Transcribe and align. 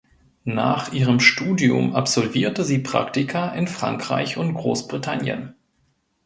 Nach 0.45 0.91
ihrem 0.93 1.19
Studium 1.19 1.93
absolvierte 1.95 2.63
sie 2.63 2.79
Praktika 2.79 3.49
in 3.49 3.67
Frankreich 3.67 4.35
und 4.35 4.55
Großbritannien. 4.55 5.53